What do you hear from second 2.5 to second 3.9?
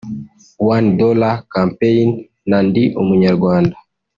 Ndi Umunyarwanda